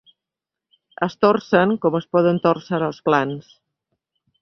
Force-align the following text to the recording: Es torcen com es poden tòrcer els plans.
Es 1.09 1.17
torcen 1.27 1.75
com 1.85 1.99
es 2.01 2.09
poden 2.17 2.43
tòrcer 2.49 2.83
els 2.91 3.07
plans. 3.11 3.57